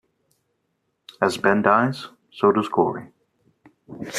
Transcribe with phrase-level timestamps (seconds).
[1.27, 3.11] As Ben dies, so does Glory.